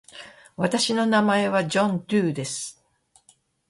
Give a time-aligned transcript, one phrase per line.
[0.55, 2.83] 私の名前はジョン・ドゥーです。